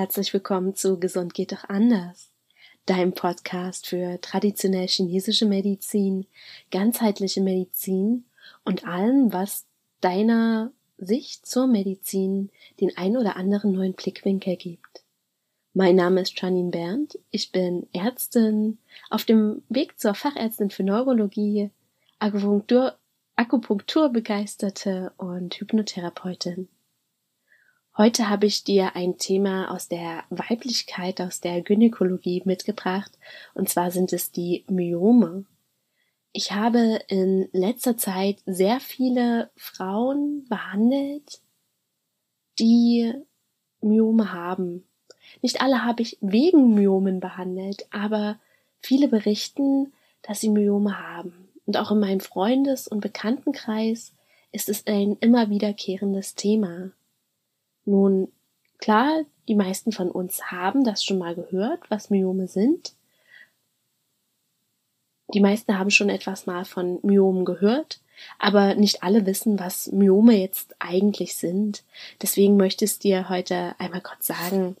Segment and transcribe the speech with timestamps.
[0.00, 2.32] Herzlich willkommen zu Gesund geht doch anders,
[2.86, 6.26] deinem Podcast für traditionell chinesische Medizin,
[6.70, 8.24] ganzheitliche Medizin
[8.64, 9.66] und allem, was
[10.00, 12.48] deiner Sicht zur Medizin
[12.80, 15.04] den ein oder anderen neuen Blickwinkel gibt.
[15.74, 18.78] Mein Name ist Janine Berndt, ich bin Ärztin,
[19.10, 21.68] auf dem Weg zur Fachärztin für Neurologie,
[22.18, 22.96] Akupunktur,
[23.36, 26.70] Akupunkturbegeisterte und Hypnotherapeutin.
[27.96, 33.10] Heute habe ich dir ein Thema aus der Weiblichkeit, aus der Gynäkologie mitgebracht,
[33.52, 35.44] und zwar sind es die Myome.
[36.32, 41.40] Ich habe in letzter Zeit sehr viele Frauen behandelt,
[42.60, 43.12] die
[43.80, 44.86] Myome haben.
[45.42, 48.38] Nicht alle habe ich wegen Myomen behandelt, aber
[48.78, 51.48] viele berichten, dass sie Myome haben.
[51.66, 54.12] Und auch in meinem Freundes- und Bekanntenkreis
[54.52, 56.92] ist es ein immer wiederkehrendes Thema.
[57.84, 58.30] Nun,
[58.78, 62.94] klar, die meisten von uns haben das schon mal gehört, was Myome sind.
[65.34, 68.00] Die meisten haben schon etwas mal von Myomen gehört,
[68.38, 71.84] aber nicht alle wissen, was Myome jetzt eigentlich sind.
[72.20, 74.76] Deswegen möchte ich es dir heute einmal kurz sagen.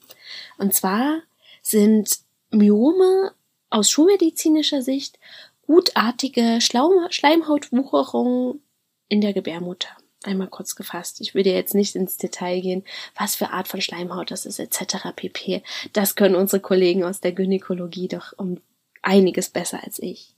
[0.58, 1.20] Und zwar
[1.62, 3.32] sind Myome
[3.70, 5.18] aus schulmedizinischer Sicht
[5.66, 8.60] gutartige Schleimhautwucherungen
[9.08, 9.88] in der Gebärmutter
[10.24, 11.20] einmal kurz gefasst.
[11.20, 12.84] Ich will dir jetzt nicht ins Detail gehen,
[13.16, 15.08] was für Art von Schleimhaut das ist, etc.
[15.14, 15.62] pp.
[15.92, 18.60] Das können unsere Kollegen aus der Gynäkologie doch um
[19.02, 20.34] einiges besser als ich.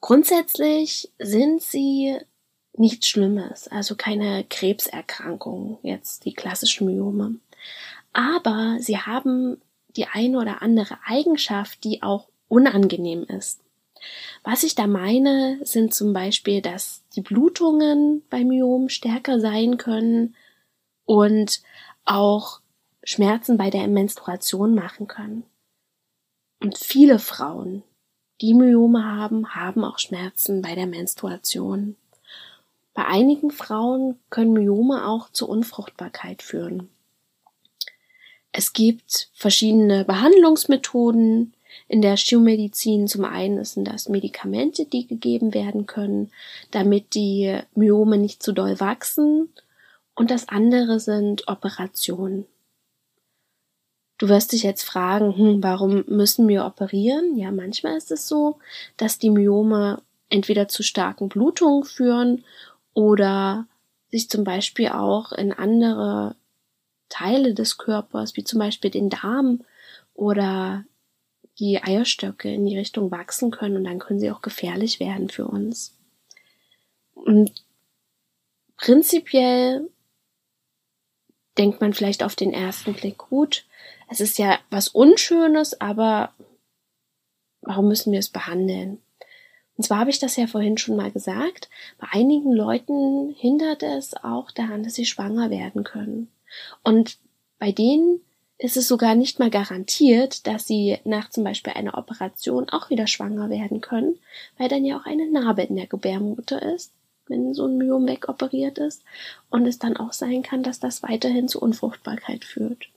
[0.00, 2.16] Grundsätzlich sind sie
[2.74, 7.36] nichts Schlimmes, also keine Krebserkrankung, jetzt die klassischen Myome.
[8.12, 9.60] Aber sie haben
[9.96, 13.60] die eine oder andere Eigenschaft, die auch unangenehm ist.
[14.42, 20.36] Was ich da meine, sind zum Beispiel, dass die Blutungen bei Myomen stärker sein können
[21.04, 21.62] und
[22.04, 22.60] auch
[23.02, 25.44] Schmerzen bei der Menstruation machen können.
[26.60, 27.82] Und viele Frauen,
[28.40, 31.96] die Myome haben, haben auch Schmerzen bei der Menstruation.
[32.94, 36.88] Bei einigen Frauen können Myome auch zur Unfruchtbarkeit führen.
[38.52, 41.52] Es gibt verschiedene Behandlungsmethoden,
[41.88, 46.30] in der Schulmedizin zum einen sind das Medikamente, die gegeben werden können,
[46.70, 49.48] damit die Myome nicht zu doll wachsen.
[50.14, 52.46] Und das andere sind Operationen.
[54.18, 57.36] Du wirst dich jetzt fragen, hm, warum müssen wir operieren?
[57.36, 58.58] Ja, manchmal ist es so,
[58.96, 60.00] dass die Myome
[60.30, 62.44] entweder zu starken Blutungen führen
[62.94, 63.66] oder
[64.10, 66.34] sich zum Beispiel auch in andere
[67.08, 69.60] Teile des Körpers, wie zum Beispiel den Darm
[70.14, 70.84] oder
[71.58, 75.46] die Eierstöcke in die Richtung wachsen können und dann können sie auch gefährlich werden für
[75.46, 75.96] uns.
[77.14, 77.64] Und
[78.76, 79.88] prinzipiell
[81.56, 83.64] denkt man vielleicht auf den ersten Blick gut.
[84.08, 86.32] Es ist ja was Unschönes, aber
[87.62, 89.00] warum müssen wir es behandeln?
[89.76, 91.68] Und zwar habe ich das ja vorhin schon mal gesagt.
[91.98, 96.28] Bei einigen Leuten hindert es auch daran, dass sie schwanger werden können.
[96.82, 97.18] Und
[97.58, 98.20] bei denen
[98.58, 103.06] ist es sogar nicht mal garantiert, dass sie nach zum Beispiel einer Operation auch wieder
[103.06, 104.18] schwanger werden können,
[104.56, 106.92] weil dann ja auch eine Narbe in der Gebärmutter ist,
[107.26, 109.02] wenn so ein Myom wegoperiert ist,
[109.50, 112.88] und es dann auch sein kann, dass das weiterhin zu Unfruchtbarkeit führt.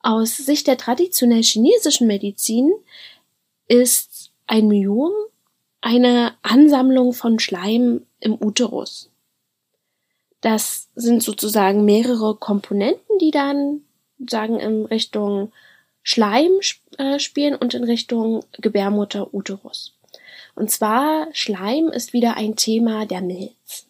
[0.00, 2.72] Aus Sicht der traditionell chinesischen Medizin
[3.68, 5.12] ist ein Myom
[5.80, 9.10] eine Ansammlung von Schleim im Uterus.
[10.40, 13.82] Das sind sozusagen mehrere Komponenten, die dann
[14.28, 15.52] sagen in Richtung
[16.02, 16.52] Schleim
[16.98, 19.94] äh, spielen und in Richtung Gebärmutter Uterus.
[20.54, 23.86] Und zwar Schleim ist wieder ein Thema der Milz.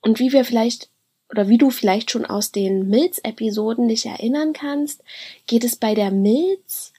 [0.00, 0.88] Und wie wir vielleicht
[1.30, 5.02] oder wie du vielleicht schon aus den Milz-Episoden dich erinnern kannst,
[5.46, 6.92] geht es bei der Milz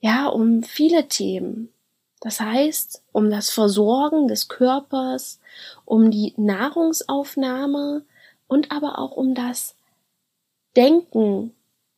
[0.00, 1.68] ja um viele Themen.
[2.20, 5.40] Das heißt, um das Versorgen des Körpers,
[5.84, 8.04] um die Nahrungsaufnahme
[8.46, 9.74] und aber auch um das
[10.76, 11.54] Denken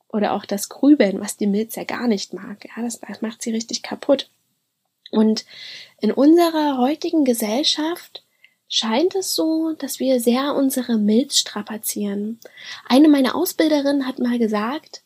[0.08, 2.64] oder auch das Grübeln, was die Milz ja gar nicht mag.
[2.64, 4.30] Ja, das, das macht sie richtig kaputt.
[5.10, 5.44] Und
[6.00, 8.24] in unserer heutigen Gesellschaft
[8.68, 12.40] scheint es so, dass wir sehr unsere Milz strapazieren.
[12.86, 15.03] Eine meiner Ausbilderinnen hat mal gesagt,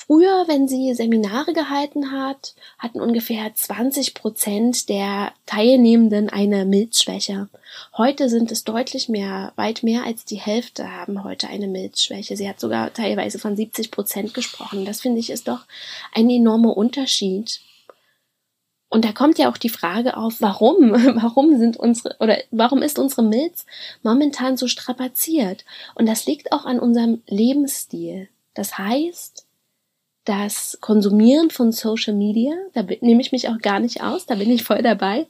[0.00, 7.48] Früher, wenn sie Seminare gehalten hat, hatten ungefähr 20 Prozent der Teilnehmenden eine Milzschwäche.
[7.96, 12.36] Heute sind es deutlich mehr, weit mehr als die Hälfte haben heute eine Milzschwäche.
[12.36, 14.84] Sie hat sogar teilweise von 70 Prozent gesprochen.
[14.84, 15.66] Das finde ich ist doch
[16.14, 17.60] ein enormer Unterschied.
[18.88, 20.92] Und da kommt ja auch die Frage auf, warum?
[21.20, 23.66] Warum sind unsere, oder warum ist unsere Milz
[24.04, 25.64] momentan so strapaziert?
[25.96, 28.28] Und das liegt auch an unserem Lebensstil.
[28.54, 29.47] Das heißt,
[30.28, 34.50] das Konsumieren von Social Media, da nehme ich mich auch gar nicht aus, da bin
[34.50, 35.26] ich voll dabei.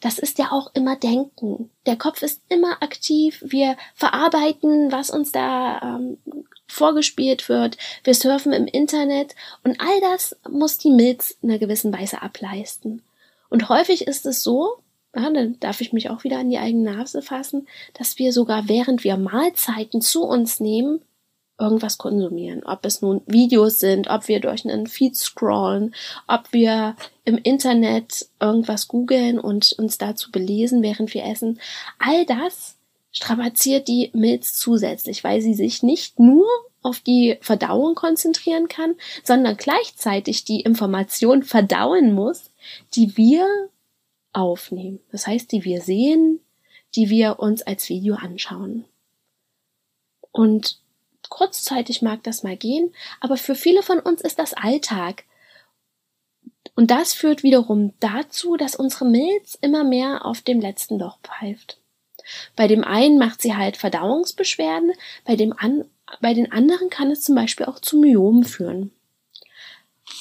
[0.00, 1.70] Das ist ja auch immer Denken.
[1.86, 3.40] Der Kopf ist immer aktiv.
[3.46, 6.18] Wir verarbeiten, was uns da ähm,
[6.66, 7.78] vorgespielt wird.
[8.02, 13.02] Wir surfen im Internet und all das muss die Milz in einer gewissen Weise ableisten.
[13.48, 14.78] Und häufig ist es so,
[15.14, 18.68] ja, dann darf ich mich auch wieder an die eigene Nase fassen, dass wir sogar
[18.68, 21.02] während wir Mahlzeiten zu uns nehmen,
[21.62, 22.64] irgendwas konsumieren.
[22.64, 25.94] Ob es nun Videos sind, ob wir durch einen Feed scrollen,
[26.26, 31.60] ob wir im Internet irgendwas googeln und uns dazu belesen, während wir essen.
[31.98, 32.76] All das
[33.12, 36.46] strapaziert die Milz zusätzlich, weil sie sich nicht nur
[36.82, 42.50] auf die Verdauung konzentrieren kann, sondern gleichzeitig die Information verdauen muss,
[42.94, 43.46] die wir
[44.32, 44.98] aufnehmen.
[45.12, 46.40] Das heißt, die wir sehen,
[46.96, 48.84] die wir uns als Video anschauen.
[50.32, 50.81] Und
[51.32, 55.24] kurzzeitig mag das mal gehen, aber für viele von uns ist das Alltag.
[56.76, 61.78] Und das führt wiederum dazu, dass unsere Milz immer mehr auf dem letzten Loch pfeift.
[62.54, 64.92] Bei dem einen macht sie halt Verdauungsbeschwerden,
[65.24, 65.86] bei dem an,
[66.20, 68.92] bei den anderen kann es zum Beispiel auch zu Myomen führen.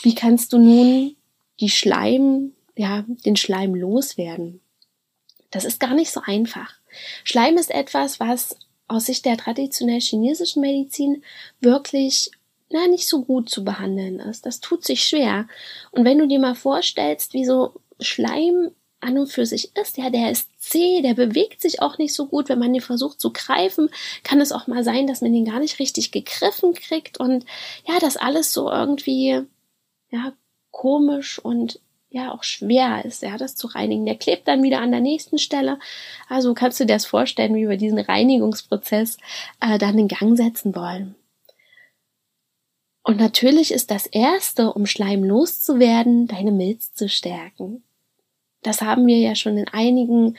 [0.03, 1.17] Wie kannst du nun
[1.59, 4.61] die Schleim, ja, den Schleim loswerden?
[5.51, 6.73] Das ist gar nicht so einfach.
[7.25, 8.55] Schleim ist etwas, was
[8.91, 11.23] aus Sicht der traditionell chinesischen Medizin
[11.59, 12.31] wirklich
[12.69, 14.45] na, nicht so gut zu behandeln ist.
[14.45, 15.47] Das tut sich schwer.
[15.91, 18.71] Und wenn du dir mal vorstellst, wie so Schleim
[19.01, 22.27] an und für sich ist, ja, der ist zäh, der bewegt sich auch nicht so
[22.27, 22.49] gut.
[22.49, 23.89] Wenn man den versucht zu greifen,
[24.23, 27.45] kann es auch mal sein, dass man den gar nicht richtig gegriffen kriegt und
[27.87, 29.41] ja, das alles so irgendwie,
[30.09, 30.33] ja,
[30.69, 31.79] komisch und
[32.11, 34.05] ja auch schwer ist, ja, das zu reinigen.
[34.05, 35.79] Der klebt dann wieder an der nächsten Stelle.
[36.27, 39.17] Also kannst du dir das vorstellen, wie wir diesen Reinigungsprozess
[39.61, 41.15] äh, dann in Gang setzen wollen.
[43.03, 47.83] Und natürlich ist das Erste, um Schleim loszuwerden, deine Milz zu stärken.
[48.61, 50.37] Das haben wir ja schon in einigen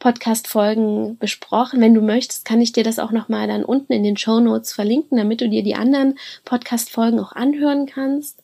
[0.00, 1.80] Podcast-Folgen besprochen.
[1.80, 4.72] Wenn du möchtest, kann ich dir das auch nochmal dann unten in den Show Notes
[4.72, 8.41] verlinken, damit du dir die anderen Podcast-Folgen auch anhören kannst.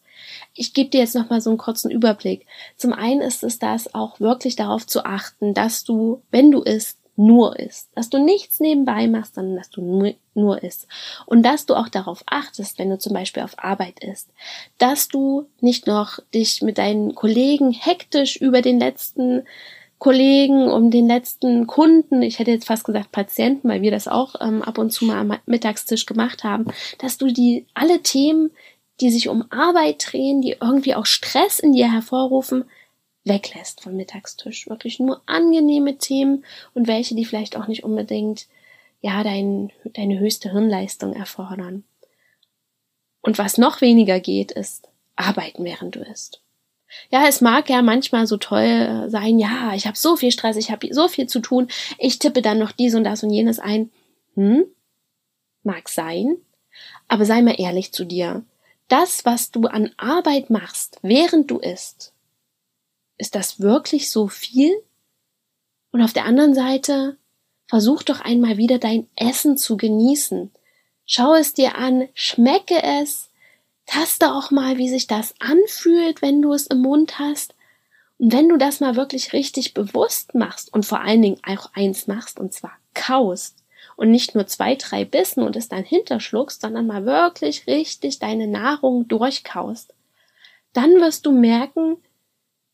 [0.59, 2.47] Ich gebe dir jetzt nochmal so einen kurzen Überblick.
[2.77, 6.99] Zum einen ist es das auch wirklich darauf zu achten, dass du, wenn du isst,
[7.19, 7.91] nur isst.
[7.95, 10.87] Dass du nichts nebenbei machst, sondern dass du nur, nur isst.
[11.27, 14.31] Und dass du auch darauf achtest, wenn du zum Beispiel auf Arbeit isst,
[14.79, 19.43] dass du nicht noch dich mit deinen Kollegen hektisch über den letzten
[19.99, 24.37] Kollegen, um den letzten Kunden, ich hätte jetzt fast gesagt Patienten, weil wir das auch
[24.41, 26.67] ähm, ab und zu mal am Mittagstisch gemacht haben,
[26.99, 28.51] dass du die alle Themen,
[29.01, 32.65] die sich um Arbeit drehen, die irgendwie auch Stress in dir hervorrufen,
[33.25, 34.69] weglässt vom Mittagstisch.
[34.69, 38.47] Wirklich nur angenehme Themen und welche, die vielleicht auch nicht unbedingt,
[39.01, 41.85] ja, dein, deine höchste Hirnleistung erfordern.
[43.21, 46.41] Und was noch weniger geht, ist arbeiten, während du isst.
[47.11, 50.71] Ja, es mag ja manchmal so toll sein, ja, ich habe so viel Stress, ich
[50.71, 51.69] habe so viel zu tun,
[51.99, 53.91] ich tippe dann noch dies und das und jenes ein.
[54.35, 54.65] Hm?
[55.63, 56.39] Mag sein,
[57.09, 58.45] aber sei mal ehrlich zu dir.
[58.89, 62.13] Das, was du an Arbeit machst, während du isst,
[63.19, 64.73] ist das wirklich so viel?
[65.91, 67.17] Und auf der anderen Seite,
[67.69, 70.51] versuch doch einmal wieder dein Essen zu genießen.
[71.05, 73.31] Schau es dir an, schmecke es,
[73.87, 77.55] taste auch mal, wie sich das anfühlt, wenn du es im Mund hast.
[78.19, 82.07] Und wenn du das mal wirklich richtig bewusst machst und vor allen Dingen auch eins
[82.07, 83.58] machst, und zwar kaust
[83.99, 88.47] und nicht nur zwei, drei Bissen und es dann hinterschluckst, sondern mal wirklich richtig deine
[88.47, 89.93] Nahrung durchkaust,
[90.73, 91.97] dann wirst du merken,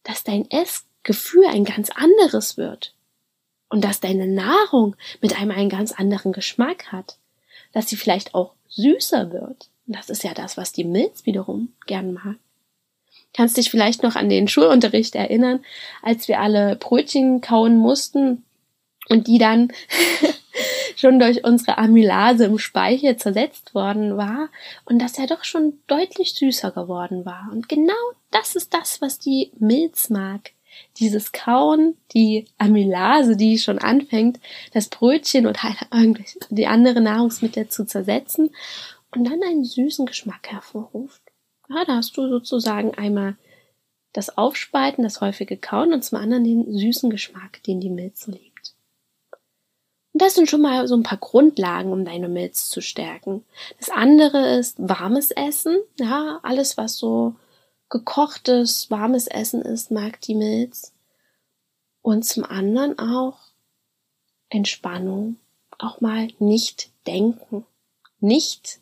[0.03, 2.95] dass dein Essgefühl ein ganz anderes wird
[3.71, 7.17] und dass deine Nahrung mit einem einen ganz anderen Geschmack hat,
[7.73, 9.71] dass sie vielleicht auch süßer wird.
[9.87, 12.37] Und das ist ja das, was die Milz wiederum gern mag.
[13.33, 15.65] Kannst dich vielleicht noch an den Schulunterricht erinnern,
[16.03, 18.45] als wir alle Brötchen kauen mussten
[19.09, 19.73] und die dann
[20.97, 24.49] schon durch unsere Amylase im Speichel zersetzt worden war
[24.85, 27.49] und dass er doch schon deutlich süßer geworden war.
[27.53, 27.93] Und genau
[28.31, 30.53] das ist das, was die Milz mag.
[30.99, 34.41] Dieses Kauen, die Amylase, die schon anfängt,
[34.73, 35.61] das Brötchen oder
[35.93, 38.51] irgendwelche, die anderen Nahrungsmittel zu zersetzen
[39.15, 41.23] und dann einen süßen Geschmack hervorruft.
[41.69, 43.37] Ja, da hast du sozusagen einmal
[44.13, 48.33] das Aufspalten, das häufige Kauen und zum anderen den süßen Geschmack, den die Milz so
[48.33, 48.54] liebt.
[50.15, 53.45] Und das sind schon mal so ein paar Grundlagen, um deine Milz zu stärken.
[53.79, 55.77] Das andere ist warmes Essen.
[55.99, 57.35] Ja, alles, was so
[57.89, 60.93] gekochtes, warmes Essen ist, mag die Milz.
[62.01, 63.39] Und zum anderen auch
[64.51, 65.37] Entspannung.
[65.79, 67.67] Auch mal nicht denken.
[68.21, 68.79] Nicht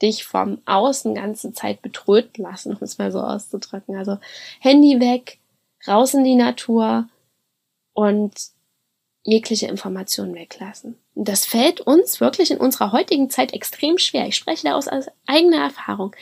[0.00, 3.96] dich vom Außen ganze Zeit betröten lassen, um es mal so auszudrücken.
[3.96, 4.18] Also
[4.60, 5.40] Handy weg,
[5.88, 7.08] raus in die Natur
[7.92, 8.55] und
[9.26, 10.96] jegliche Informationen weglassen.
[11.14, 14.26] Das fällt uns wirklich in unserer heutigen Zeit extrem schwer.
[14.26, 14.88] Ich spreche da aus
[15.26, 16.14] eigener Erfahrung.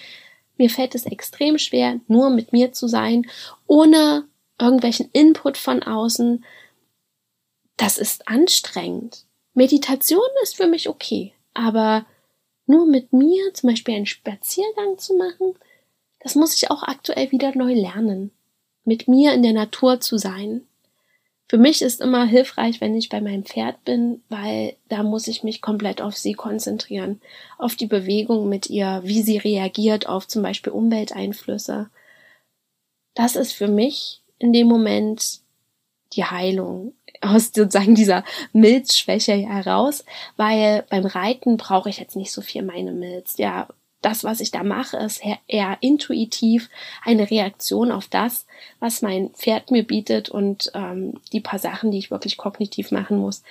[0.56, 3.26] Mir fällt es extrem schwer, nur mit mir zu sein,
[3.66, 4.26] ohne
[4.58, 6.44] irgendwelchen Input von außen.
[7.76, 9.26] Das ist anstrengend.
[9.52, 12.06] Meditation ist für mich okay, aber
[12.66, 15.54] nur mit mir zum Beispiel einen Spaziergang zu machen,
[16.20, 18.30] das muss ich auch aktuell wieder neu lernen.
[18.84, 20.66] Mit mir in der Natur zu sein.
[21.48, 25.42] Für mich ist immer hilfreich, wenn ich bei meinem Pferd bin, weil da muss ich
[25.42, 27.20] mich komplett auf sie konzentrieren,
[27.58, 31.90] auf die Bewegung mit ihr, wie sie reagiert auf zum Beispiel Umwelteinflüsse.
[33.14, 35.40] Das ist für mich in dem Moment
[36.14, 40.04] die Heilung aus sozusagen dieser Milzschwäche heraus,
[40.36, 43.36] weil beim Reiten brauche ich jetzt nicht so viel meine Milz.
[43.36, 43.68] Ja,
[44.04, 46.68] das, was ich da mache, ist eher intuitiv
[47.02, 48.46] eine Reaktion auf das,
[48.80, 53.18] was mein Pferd mir bietet und ähm, die paar Sachen, die ich wirklich kognitiv machen
[53.18, 53.42] muss.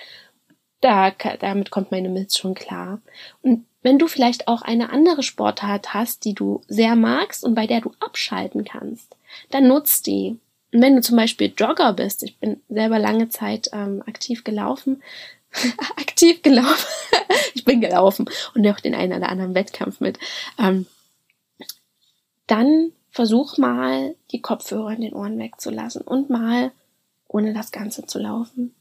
[0.80, 3.00] Da, damit kommt meine Milz schon klar.
[3.42, 7.66] Und wenn du vielleicht auch eine andere Sportart hast, die du sehr magst und bei
[7.66, 9.16] der du abschalten kannst,
[9.50, 10.38] dann nutzt die.
[10.72, 15.02] Und wenn du zum Beispiel Jogger bist, ich bin selber lange Zeit ähm, aktiv gelaufen,
[15.96, 16.86] aktiv gelaufen.
[17.54, 20.18] ich bin gelaufen und auch den einen oder anderen Wettkampf mit.
[20.58, 20.86] Ähm,
[22.46, 26.72] dann versuch mal, die Kopfhörer in den Ohren wegzulassen und mal
[27.28, 28.74] ohne das Ganze zu laufen.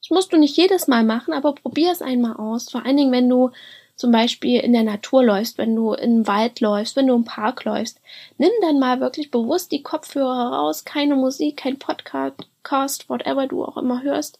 [0.00, 2.70] Das musst du nicht jedes Mal machen, aber probier es einmal aus.
[2.70, 3.50] Vor allen Dingen, wenn du
[4.00, 7.64] zum Beispiel in der Natur läufst, wenn du im Wald läufst, wenn du im Park
[7.64, 8.00] läufst.
[8.38, 13.76] Nimm dann mal wirklich bewusst die Kopfhörer raus, keine Musik, kein Podcast, whatever du auch
[13.76, 14.38] immer hörst,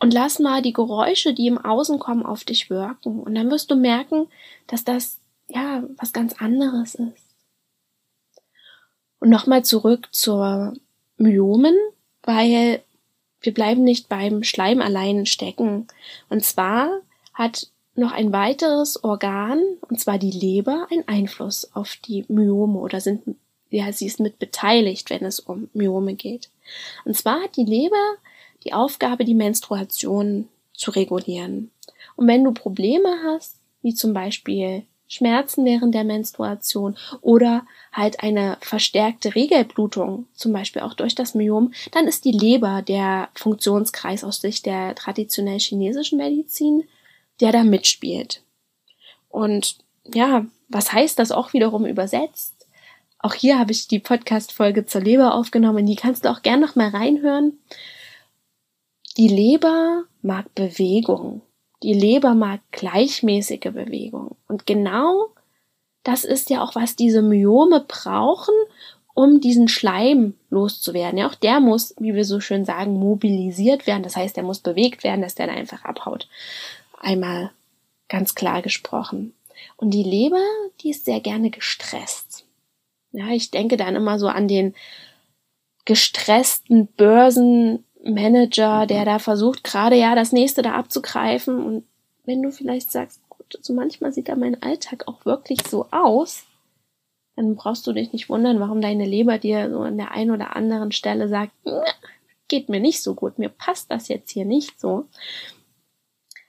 [0.00, 3.20] und lass mal die Geräusche, die im Außen kommen, auf dich wirken.
[3.20, 4.28] Und dann wirst du merken,
[4.66, 7.24] dass das ja was ganz anderes ist.
[9.20, 10.74] Und nochmal zurück zur
[11.16, 11.74] Myomen,
[12.22, 12.82] weil
[13.40, 15.86] wir bleiben nicht beim Schleim allein stecken.
[16.28, 16.90] Und zwar
[17.32, 23.00] hat noch ein weiteres Organ, und zwar die Leber, einen Einfluss auf die Myome oder
[23.00, 23.22] sind,
[23.70, 26.50] ja, sie ist mit beteiligt, wenn es um Myome geht.
[27.04, 28.16] Und zwar hat die Leber
[28.64, 31.70] die Aufgabe, die Menstruation zu regulieren.
[32.16, 38.56] Und wenn du Probleme hast, wie zum Beispiel Schmerzen während der Menstruation oder halt eine
[38.60, 44.40] verstärkte Regelblutung, zum Beispiel auch durch das Myom, dann ist die Leber der Funktionskreis aus
[44.40, 46.84] Sicht der traditionell chinesischen Medizin,
[47.40, 48.42] der da mitspielt.
[49.28, 49.78] Und
[50.12, 52.66] ja, was heißt das auch wiederum übersetzt?
[53.18, 56.76] Auch hier habe ich die Podcast-Folge zur Leber aufgenommen, die kannst du auch gern noch
[56.76, 57.58] mal reinhören.
[59.16, 61.42] Die Leber mag Bewegung.
[61.82, 64.36] Die Leber mag gleichmäßige Bewegung.
[64.48, 65.28] Und genau
[66.02, 68.54] das ist ja auch, was diese Myome brauchen,
[69.14, 71.18] um diesen Schleim loszuwerden.
[71.18, 74.02] Ja, auch der muss, wie wir so schön sagen, mobilisiert werden.
[74.02, 76.28] Das heißt, der muss bewegt werden, dass der dann einfach abhaut.
[76.98, 77.52] Einmal
[78.08, 79.34] ganz klar gesprochen.
[79.76, 80.42] Und die Leber,
[80.80, 82.44] die ist sehr gerne gestresst.
[83.12, 84.74] Ja, ich denke dann immer so an den
[85.84, 91.64] gestressten Börsen Manager, der da versucht, gerade ja das nächste da abzugreifen.
[91.64, 91.84] Und
[92.24, 95.86] wenn du vielleicht sagst, gut, so also manchmal sieht da mein Alltag auch wirklich so
[95.90, 96.44] aus,
[97.36, 100.54] dann brauchst du dich nicht wundern, warum deine Leber dir so an der einen oder
[100.54, 101.52] anderen Stelle sagt,
[102.48, 105.08] geht mir nicht so gut, mir passt das jetzt hier nicht so.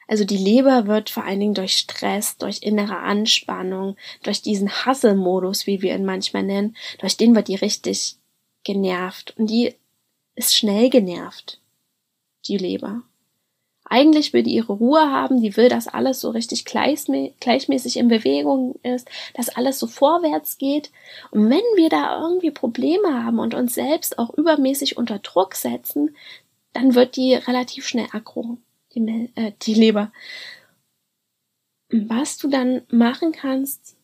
[0.08, 5.66] Also die Leber wird vor allen Dingen durch Stress, durch innere Anspannung, durch diesen Hasselmodus,
[5.66, 8.18] wie wir ihn manchmal nennen, durch den wird die richtig
[8.64, 9.34] genervt.
[9.38, 9.76] Und die
[10.36, 11.60] ist schnell genervt,
[12.48, 13.04] die Leber.
[13.88, 18.80] Eigentlich will die ihre Ruhe haben, die will, dass alles so richtig gleichmäßig in Bewegung
[18.82, 20.92] ist, dass alles so vorwärts geht.
[21.30, 26.16] Und wenn wir da irgendwie Probleme haben und uns selbst auch übermäßig unter Druck setzen,
[26.74, 28.58] dann wird die relativ schnell aggro,
[28.96, 30.12] die, äh, die Leber.
[31.90, 33.96] Was du dann machen kannst,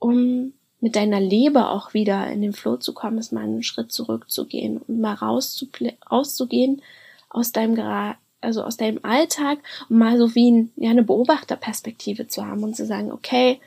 [0.00, 0.54] um
[0.84, 4.76] mit deiner Leber auch wieder in den Flow zu kommen, ist mal einen Schritt zurückzugehen
[4.76, 6.82] und mal rauszugehen
[7.30, 12.46] aus deinem also aus deinem Alltag und mal so wie ein, ja, eine Beobachterperspektive zu
[12.46, 13.62] haben und zu sagen, okay,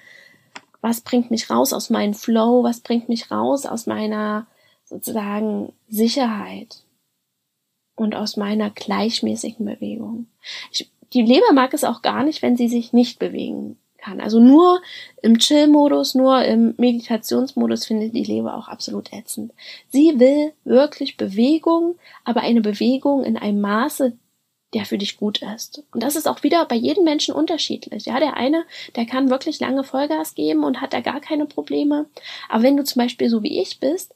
[0.81, 4.45] was bringt mich raus aus meinem Flow, was bringt mich raus aus meiner
[4.85, 6.83] sozusagen Sicherheit
[7.95, 10.27] und aus meiner gleichmäßigen Bewegung.
[10.71, 14.21] Ich, die Leber mag es auch gar nicht, wenn sie sich nicht bewegen kann.
[14.21, 14.81] Also nur
[15.21, 19.51] im Chill-Modus, nur im Meditationsmodus findet die Leber auch absolut ätzend.
[19.89, 24.13] Sie will wirklich Bewegung, aber eine Bewegung in einem Maße,
[24.73, 25.83] der für dich gut ist.
[25.93, 28.05] Und das ist auch wieder bei jedem Menschen unterschiedlich.
[28.05, 32.07] Ja, der eine, der kann wirklich lange Vollgas geben und hat da gar keine Probleme.
[32.49, 34.13] Aber wenn du zum Beispiel so wie ich bist,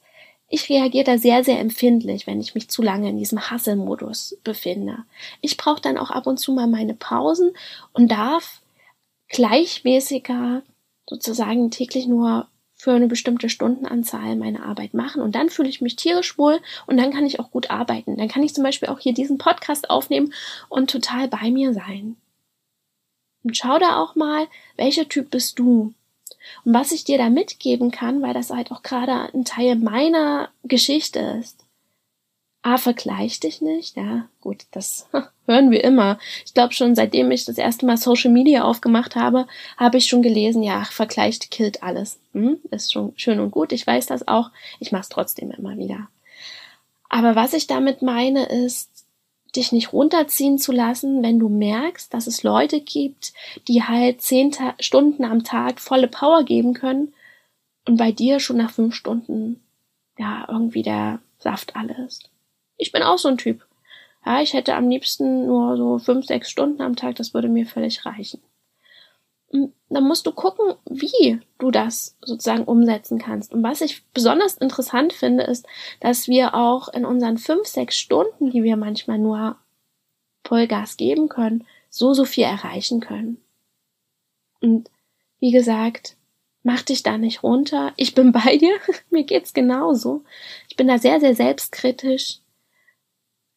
[0.48, 4.98] ich reagiere da sehr, sehr empfindlich, wenn ich mich zu lange in diesem Hasselmodus befinde.
[5.40, 7.52] Ich brauche dann auch ab und zu mal meine Pausen
[7.94, 8.61] und darf
[9.32, 10.62] gleichmäßiger
[11.08, 15.96] sozusagen täglich nur für eine bestimmte Stundenanzahl meine Arbeit machen und dann fühle ich mich
[15.96, 18.16] tierisch wohl und dann kann ich auch gut arbeiten.
[18.16, 20.32] Dann kann ich zum Beispiel auch hier diesen Podcast aufnehmen
[20.68, 22.16] und total bei mir sein.
[23.44, 25.94] Und schau da auch mal, welcher Typ bist du?
[26.64, 30.50] Und was ich dir da mitgeben kann, weil das halt auch gerade ein Teil meiner
[30.64, 31.61] Geschichte ist.
[32.64, 35.08] Ah, vergleich dich nicht, ja, gut, das
[35.46, 36.18] hören wir immer.
[36.46, 40.22] Ich glaube schon, seitdem ich das erste Mal Social Media aufgemacht habe, habe ich schon
[40.22, 42.20] gelesen, ja, vergleicht killt alles.
[42.32, 45.76] Hm, ist schon schön und gut, ich weiß das auch, ich mache es trotzdem immer
[45.76, 46.08] wieder.
[47.08, 49.06] Aber was ich damit meine, ist,
[49.56, 53.32] dich nicht runterziehen zu lassen, wenn du merkst, dass es Leute gibt,
[53.68, 57.12] die halt zehn Ta Stunden am Tag volle Power geben können
[57.86, 59.60] und bei dir schon nach fünf Stunden
[60.16, 62.31] ja irgendwie der Saft alle ist.
[62.82, 63.64] Ich bin auch so ein Typ.
[64.26, 67.64] Ja, ich hätte am liebsten nur so fünf, sechs Stunden am Tag, das würde mir
[67.64, 68.42] völlig reichen.
[69.48, 73.52] Und dann musst du gucken, wie du das sozusagen umsetzen kannst.
[73.52, 75.66] Und was ich besonders interessant finde, ist,
[76.00, 79.56] dass wir auch in unseren fünf, sechs Stunden, die wir manchmal nur
[80.44, 83.40] Vollgas geben können, so, so viel erreichen können.
[84.60, 84.90] Und
[85.38, 86.16] wie gesagt,
[86.62, 87.92] mach dich da nicht runter.
[87.96, 88.74] Ich bin bei dir.
[89.10, 90.24] Mir geht's genauso.
[90.68, 92.41] Ich bin da sehr, sehr selbstkritisch.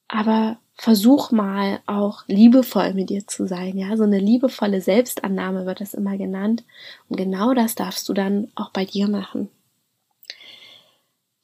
[0.07, 5.81] Aber versuch mal auch liebevoll mit dir zu sein, ja, so eine liebevolle Selbstannahme wird
[5.81, 6.63] das immer genannt.
[7.09, 9.49] Und genau das darfst du dann auch bei dir machen.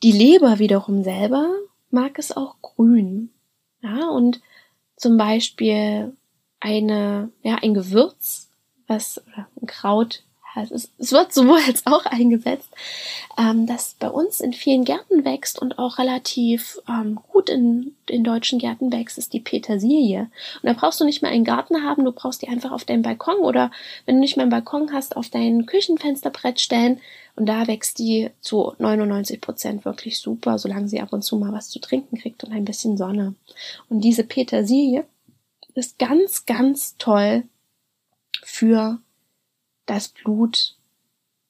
[0.04, 1.48] Die Leber wiederum selber
[1.90, 3.30] mag es auch grün,
[3.82, 4.42] ja, und
[4.96, 6.16] zum Beispiel
[6.60, 8.50] eine, ja, ein Gewürz,
[8.88, 10.24] was, oder ein Kraut,
[10.56, 12.70] es, ist, es wird sowohl als auch eingesetzt,
[13.38, 18.24] ähm, das bei uns in vielen Gärten wächst und auch relativ ähm, gut in den
[18.24, 20.30] deutschen Gärten wächst, ist die Petersilie.
[20.62, 23.02] Und da brauchst du nicht mehr einen Garten haben, du brauchst die einfach auf deinem
[23.02, 23.72] Balkon oder
[24.06, 27.00] wenn du nicht mehr einen Balkon hast, auf dein Küchenfensterbrett stellen.
[27.36, 31.54] Und da wächst die zu 99 Prozent wirklich super, solange sie ab und zu mal
[31.54, 33.36] was zu trinken kriegt und ein bisschen Sonne.
[33.90, 35.06] Und diese Petersilie
[35.74, 37.44] ist ganz, ganz toll
[38.44, 39.00] für
[39.92, 40.76] das Blut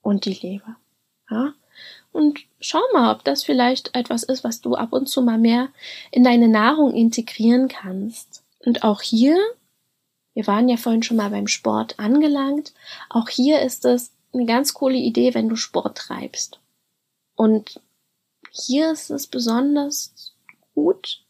[0.02, 0.76] und die Leber.
[1.30, 1.54] Ja?
[2.12, 5.70] Und schau mal, ob das vielleicht etwas ist, was du ab und zu mal mehr
[6.12, 8.44] in deine Nahrung integrieren kannst.
[8.66, 9.38] Und auch hier,
[10.34, 12.74] wir waren ja vorhin schon mal beim Sport angelangt,
[13.10, 16.60] auch hier ist es eine ganz coole Idee, wenn du Sport treibst.
[17.36, 17.80] Und
[18.52, 20.34] hier ist es besonders
[20.74, 21.24] gut,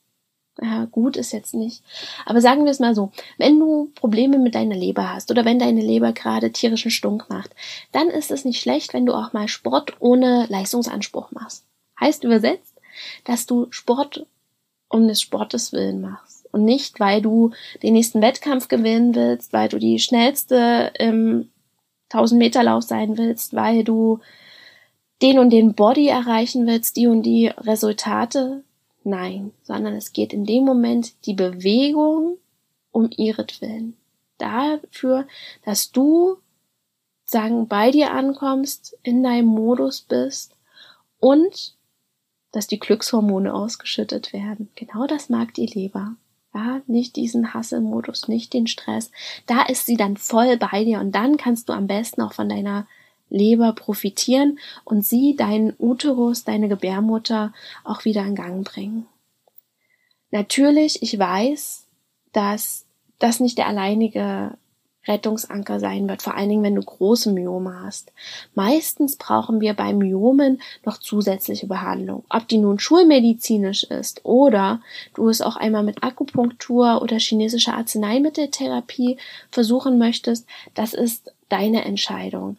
[0.62, 1.84] ja, gut ist jetzt nicht.
[2.26, 5.58] Aber sagen wir es mal so, wenn du Probleme mit deiner Leber hast oder wenn
[5.58, 7.52] deine Leber gerade tierischen Stunk macht,
[7.92, 11.66] dann ist es nicht schlecht, wenn du auch mal Sport ohne Leistungsanspruch machst.
[12.00, 12.76] Heißt übersetzt,
[13.24, 14.26] dass du Sport
[14.88, 19.70] um des Sportes willen machst und nicht, weil du den nächsten Wettkampf gewinnen willst, weil
[19.70, 21.50] du die schnellste im
[22.10, 24.20] 1000 Meter Lauf sein willst, weil du
[25.22, 28.64] den und den Body erreichen willst, die und die Resultate,
[29.04, 32.38] Nein, sondern es geht in dem Moment die Bewegung
[32.92, 33.96] um ihretwillen.
[34.38, 35.28] Dafür,
[35.64, 36.38] dass du
[37.26, 40.56] sagen, bei dir ankommst, in deinem Modus bist
[41.20, 41.76] und
[42.52, 44.70] dass die Glückshormone ausgeschüttet werden.
[44.76, 46.16] Genau das mag die Leber.
[46.54, 49.10] Ja, nicht diesen Hasselmodus, nicht den Stress.
[49.46, 52.50] Da ist sie dann voll bei dir und dann kannst du am besten auch von
[52.50, 52.88] deiner
[53.32, 59.08] Leber profitieren und sie deinen Uterus, deine Gebärmutter auch wieder in Gang bringen.
[60.30, 61.88] Natürlich, ich weiß,
[62.34, 62.86] dass
[63.20, 64.58] das nicht der alleinige
[65.08, 68.12] Rettungsanker sein wird, vor allen Dingen, wenn du große Myome hast.
[68.54, 72.24] Meistens brauchen wir bei Myomen noch zusätzliche Behandlung.
[72.30, 74.82] Ob die nun schulmedizinisch ist oder
[75.16, 79.18] du es auch einmal mit Akupunktur oder chinesischer Arzneimitteltherapie
[79.50, 82.58] versuchen möchtest, das ist deine Entscheidung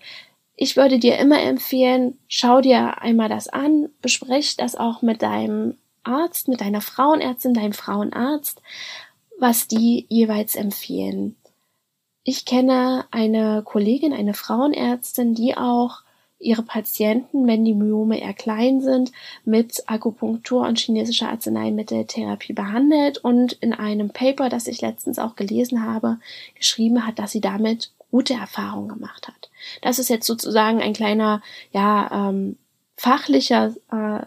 [0.57, 5.77] ich würde dir immer empfehlen, schau dir einmal das an, besprich das auch mit deinem
[6.05, 8.61] Arzt, mit deiner Frauenärztin, deinem Frauenarzt,
[9.39, 11.37] was die jeweils empfehlen.
[12.25, 16.03] Ich kenne eine Kollegin, eine Frauenärztin, die auch
[16.39, 19.13] ihre Patienten, wenn die Myome eher klein sind,
[19.45, 25.85] mit Akupunktur und chinesischer Arzneimitteltherapie behandelt und in einem Paper, das ich letztens auch gelesen
[25.85, 26.19] habe,
[26.55, 29.51] geschrieben hat, dass sie damit gute Erfahrungen gemacht hat.
[29.81, 32.59] Das ist jetzt sozusagen ein kleiner, ja, ähm,
[32.97, 34.27] fachlicher, äh,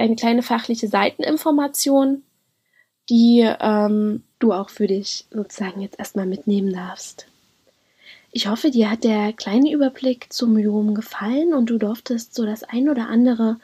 [0.00, 2.22] eine kleine fachliche Seiteninformation
[3.08, 7.26] die ähm, du auch für dich sozusagen jetzt erstmal mitnehmen darfst.
[8.32, 12.64] Ich hoffe, dir hat der kleine Überblick zum Myom gefallen und du durftest so das
[12.64, 13.58] ein oder andere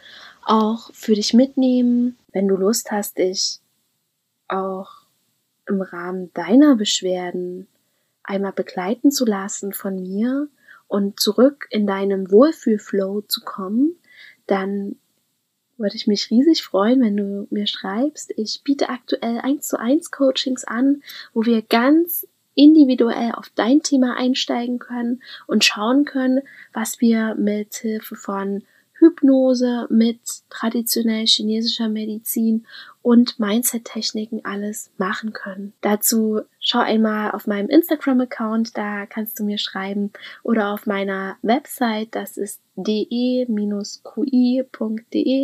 [0.44, 2.16] auch für dich mitnehmen.
[2.32, 3.58] Wenn du Lust hast, dich
[4.48, 4.88] auch
[5.66, 7.68] im Rahmen deiner Beschwerden
[8.24, 10.48] einmal begleiten zu lassen von mir
[10.88, 13.96] und zurück in deinen Wohlfühlflow zu kommen,
[14.46, 14.96] dann
[15.78, 18.32] würde ich mich riesig freuen, wenn du mir schreibst.
[18.36, 24.16] Ich biete aktuell 1 zu 1 Coachings an, wo wir ganz individuell auf dein Thema
[24.16, 26.40] einsteigen können und schauen können,
[26.72, 28.62] was wir mit Hilfe von
[28.98, 32.66] Hypnose, mit traditionell chinesischer Medizin
[33.02, 35.72] und Mindset-Techniken alles machen können.
[35.80, 40.12] Dazu schau einmal auf meinem Instagram-Account, da kannst du mir schreiben,
[40.42, 43.46] oder auf meiner Website, das ist de-qi.de,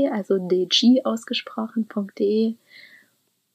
[0.08, 2.54] also dg ausgesprochen.de.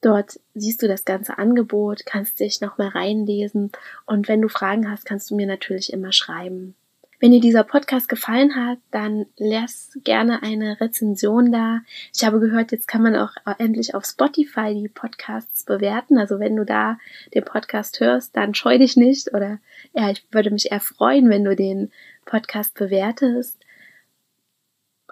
[0.02, 3.72] Dort siehst du das ganze Angebot, kannst dich nochmal reinlesen
[4.04, 6.74] und wenn du Fragen hast, kannst du mir natürlich immer schreiben.
[7.20, 11.80] Wenn dir dieser Podcast gefallen hat, dann lass gerne eine Rezension da.
[12.14, 16.18] Ich habe gehört, jetzt kann man auch endlich auf Spotify die Podcasts bewerten.
[16.18, 16.98] Also wenn du da
[17.32, 19.58] den Podcast hörst, dann scheu dich nicht oder
[19.94, 21.90] ja, ich würde mich eher freuen, wenn du den
[22.24, 23.58] Podcast bewertest.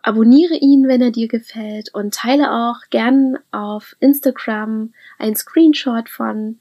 [0.03, 6.59] Abonniere ihn, wenn er dir gefällt und teile auch gern auf Instagram ein Screenshot von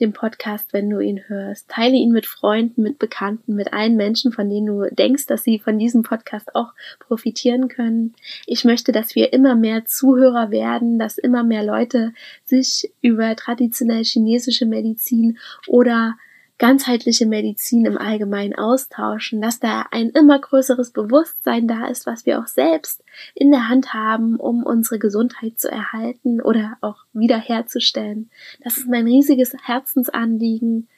[0.00, 1.68] dem Podcast, wenn du ihn hörst.
[1.68, 5.58] Teile ihn mit Freunden, mit Bekannten, mit allen Menschen, von denen du denkst, dass sie
[5.58, 8.14] von diesem Podcast auch profitieren können.
[8.46, 12.12] Ich möchte, dass wir immer mehr Zuhörer werden, dass immer mehr Leute
[12.44, 16.16] sich über traditionell chinesische Medizin oder
[16.58, 22.38] ganzheitliche Medizin im Allgemeinen austauschen, dass da ein immer größeres Bewusstsein da ist, was wir
[22.38, 23.02] auch selbst
[23.34, 28.30] in der Hand haben, um unsere Gesundheit zu erhalten oder auch wiederherzustellen.
[28.62, 30.88] Das ist mein riesiges Herzensanliegen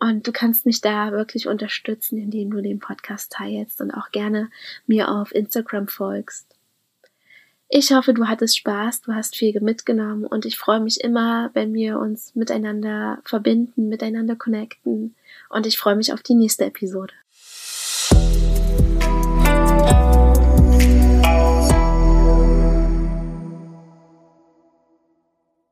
[0.00, 4.50] und du kannst mich da wirklich unterstützen, indem du den Podcast teilst und auch gerne
[4.86, 6.57] mir auf Instagram folgst.
[7.70, 11.74] Ich hoffe, du hattest Spaß, du hast viel mitgenommen und ich freue mich immer, wenn
[11.74, 15.14] wir uns miteinander verbinden, miteinander connecten
[15.50, 17.12] und ich freue mich auf die nächste Episode.